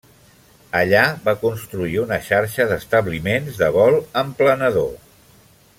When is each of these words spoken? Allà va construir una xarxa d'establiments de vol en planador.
Allà 0.77 1.03
va 1.27 1.35
construir 1.43 1.99
una 2.05 2.19
xarxa 2.29 2.67
d'establiments 2.73 3.61
de 3.61 3.69
vol 3.79 3.99
en 4.23 4.33
planador. 4.41 4.93